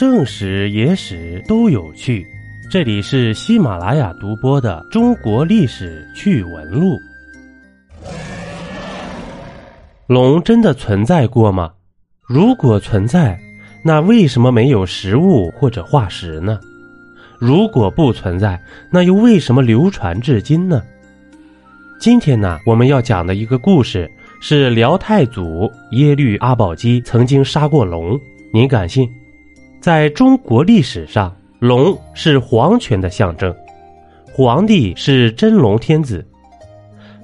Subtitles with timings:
[0.00, 2.26] 正史、野史都有趣。
[2.70, 6.96] 这里是喜马拉雅独播的《中国历史趣闻录》。
[10.06, 11.70] 龙真的存在过吗？
[12.26, 13.38] 如果存在，
[13.84, 16.58] 那为什么没有实物或者化石呢？
[17.38, 18.58] 如果不存在，
[18.90, 20.82] 那又为什么流传至今呢？
[22.00, 24.10] 今天呢，我们要讲的一个故事
[24.40, 28.18] 是辽太祖耶律阿保机曾经杀过龙，
[28.50, 29.06] 您敢信？
[29.80, 31.34] 在中国历史上。
[31.60, 33.54] 龙是皇权的象征，
[34.32, 36.26] 皇帝是真龙天子。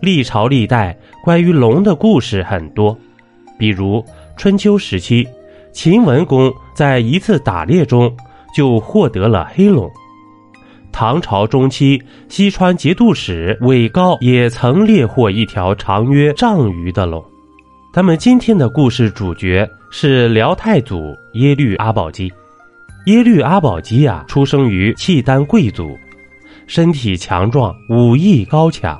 [0.00, 2.98] 历朝历代关于龙的故事很多，
[3.56, 4.04] 比如
[4.36, 5.24] 春秋时期，
[5.70, 8.12] 秦文公在一次打猎中
[8.52, 9.88] 就获得了黑龙；
[10.90, 17.24] 唐朝中期，西川节度使韦高也曾猎获一条长约丈余的龙。
[17.92, 22.32] 咱们今天的故事主角是辽太祖耶律阿保机。
[23.04, 25.98] 耶律阿保机啊，出生于契丹贵族，
[26.66, 28.98] 身体强壮，武艺高强，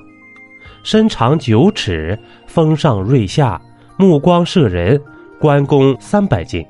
[0.82, 3.58] 身长九尺，峰上锐下，
[3.96, 5.00] 目光射人，
[5.38, 6.62] 关公三百斤。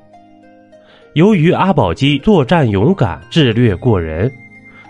[1.13, 4.31] 由于阿保机作战勇敢，智略过人，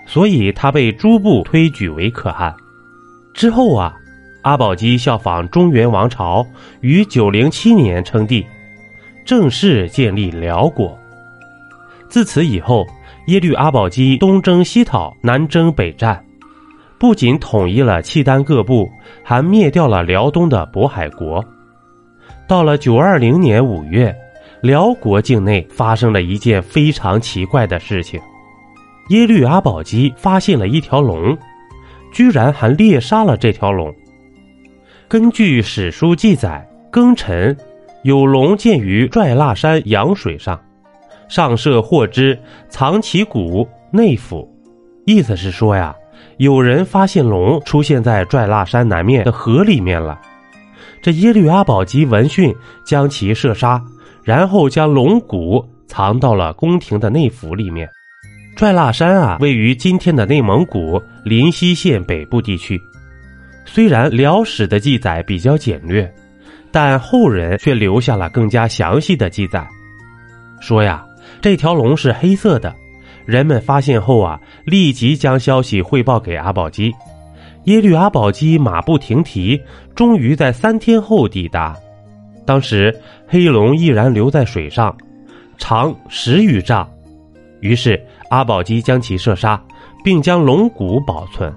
[0.06, 2.56] 所以他被诸部推举为可汗。
[3.34, 3.92] 之后啊，
[4.44, 6.46] 阿保机效仿中原王朝，
[6.82, 8.46] 于九零七年称帝，
[9.26, 10.96] 正式建立辽国。
[12.16, 12.88] 自此以后，
[13.26, 16.24] 耶律阿保机东征西讨，南征北战，
[16.98, 18.90] 不仅统一了契丹各部，
[19.22, 21.44] 还灭掉了辽东的渤海国。
[22.48, 24.16] 到了九二零年五月，
[24.62, 28.18] 辽国境内发生了一件非常奇怪的事情：
[29.10, 31.38] 耶律阿保机发现了一条龙，
[32.14, 33.94] 居然还猎杀了这条龙。
[35.10, 37.58] 根据史书记载，庚辰，
[38.04, 40.58] 有龙见于拽腊山羊水上。
[41.28, 42.38] 上设获之，
[42.70, 44.48] 藏其骨内府，
[45.06, 45.96] 意思是说呀，
[46.38, 50.20] 有人发现龙出现在拽腊山南面的河里面了。
[51.02, 52.54] 这耶律阿保机闻讯，
[52.86, 53.82] 将其射杀，
[54.24, 57.90] 然后将龙骨藏到了宫廷的内府里面。
[58.56, 62.80] 拽腊山啊，位于今天的内蒙古临西县北部地区。
[63.66, 66.12] 虽然辽史的记载比较简略，
[66.72, 69.68] 但后人却留下了更加详细的记载，
[70.62, 71.06] 说呀。
[71.42, 72.74] 这条龙是黑色的，
[73.26, 76.94] 人们发现后啊，立即将消息汇报给阿保机。
[77.66, 79.60] 耶律阿保机马不停蹄，
[79.96, 81.76] 终于在三天后抵达。
[82.46, 82.96] 当时
[83.28, 84.96] 黑龙依然留在水上，
[85.58, 86.88] 长十余丈。
[87.62, 89.60] 于是阿保机将其射杀，
[90.04, 91.52] 并将龙骨保存。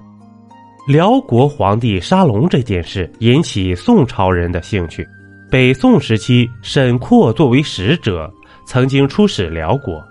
[0.87, 5.07] 辽国皇帝杀龙这件事引起宋朝人的兴趣。
[5.51, 8.31] 北宋时期，沈括作为使者。
[8.69, 10.07] 曾经出使辽国，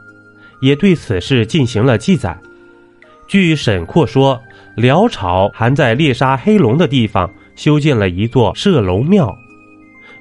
[0.60, 2.36] 也对此事进行了记载。
[3.28, 4.36] 据沈括说，
[4.74, 9.32] 辽朝还在猎杀黑龙的地方修建了一座射龙庙，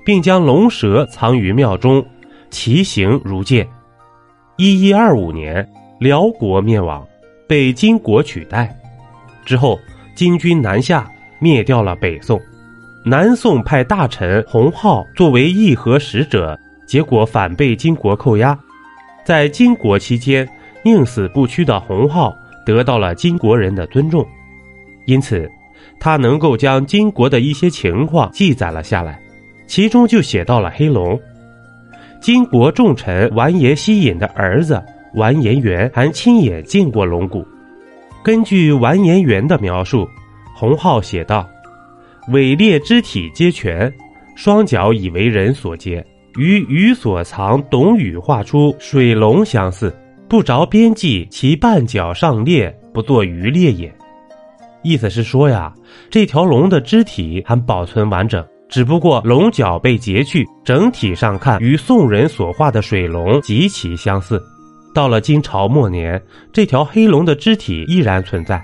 [0.05, 2.05] 并将龙蛇藏于庙中，
[2.51, 3.67] 其形如剑。
[4.55, 5.67] 一一二五年，
[5.99, 7.03] 辽国灭亡，
[7.47, 8.71] 被金国取代。
[9.47, 9.79] 之后，
[10.15, 11.09] 金军南下，
[11.39, 12.39] 灭掉了北宋。
[13.03, 16.55] 南宋派大臣洪浩作为议和使者。
[16.87, 18.57] 结果反被金国扣押，
[19.25, 20.47] 在金国期间
[20.83, 22.33] 宁死不屈的洪浩
[22.65, 24.25] 得到了金国人的尊重，
[25.05, 25.47] 因此
[25.99, 29.19] 他能够将金国的一些情况记载了下来，
[29.67, 31.19] 其中就写到了黑龙。
[32.21, 34.81] 金国重臣完颜希尹的儿子
[35.13, 37.45] 完颜元还亲眼见过龙骨。
[38.23, 40.07] 根据完颜元的描述，
[40.55, 41.47] 洪浩写道
[42.33, 43.93] ：“伪劣肢体皆全，
[44.35, 46.03] 双脚已为人所截。”
[46.37, 49.93] 与禹所藏董羽画出水龙相似，
[50.29, 53.93] 不着边际，其半角上裂，不作鱼裂也。
[54.83, 55.73] 意思是说呀，
[56.09, 64.41] 这条龙的肢体还保存完整，只不过龙角被截去，整体上看与宋人所画的水龙极其相似。
[64.93, 66.21] 到了金朝末年，
[66.53, 68.63] 这条黑龙的肢体依然存在，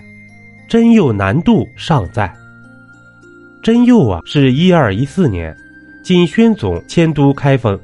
[0.69, 2.31] 真幼难度尚在。
[3.61, 5.55] 真幼啊，是一二一四年。
[6.03, 7.79] 金宣宗迁都开封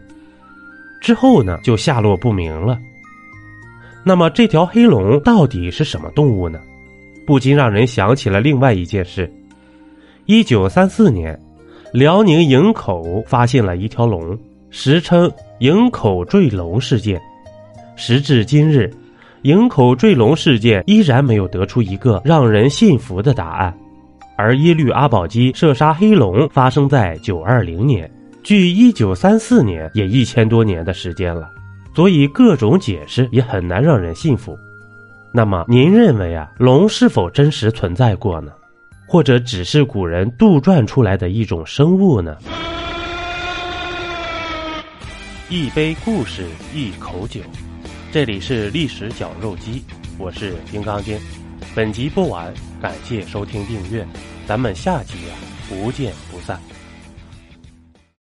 [1.01, 2.77] 之后呢，就下落不明了。
[4.03, 6.59] 那么这条黑龙到底是什么动物呢？
[7.25, 9.31] 不禁让人想起了另外一件事：
[10.25, 11.39] 一九三四年，
[11.93, 14.37] 辽宁营口发现了一条龙，
[14.69, 17.21] 时称营口坠龙事件。
[17.95, 18.91] 时至今日，
[19.43, 23.77] 营口坠龙事件依然没有得出一个让人信服的答案。
[24.39, 28.09] 而耶律阿保机射杀黑龙发生在九二零年，
[28.41, 31.49] 距一九三四年也一千多年的时间了。
[31.93, 34.57] 所以各种解释也很难让人信服。
[35.33, 38.49] 那么，您认为啊，龙是否真实存在过呢？
[39.05, 42.37] 或者只是古人杜撰出来的一种生物呢？
[45.49, 47.41] 一杯故事，一口酒，
[48.09, 49.83] 这里是历史绞肉机，
[50.17, 51.19] 我是金刚经。
[51.75, 54.07] 本集播完，感谢收听订阅，
[54.47, 55.35] 咱们下集啊，
[55.67, 56.78] 不见不散。